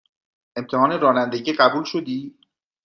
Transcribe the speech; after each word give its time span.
امتحان 0.55 0.99
رانندگی 1.01 1.53
قبول 1.53 1.83
شدی؟ 1.83 2.35